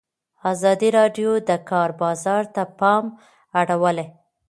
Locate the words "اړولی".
3.59-4.07